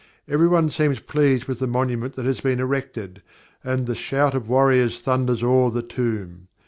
Everyone 0.27 0.71
seems 0.71 0.99
pleased 0.99 1.45
with 1.45 1.59
the 1.59 1.67
monument 1.67 2.15
that 2.15 2.25
has 2.25 2.41
been 2.41 2.59
erected, 2.59 3.21
and 3.63 3.85
"the 3.85 3.93
shout 3.93 4.33
of 4.33 4.49
warriors 4.49 4.99
thunders 4.99 5.43
o'er 5.43 5.69
the 5.69 5.83
tomb." 5.83 6.47